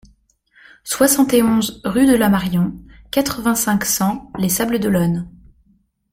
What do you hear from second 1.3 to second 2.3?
et onze rue de la